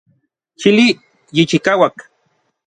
Chili 0.59 0.87
yichikauak. 1.35 1.95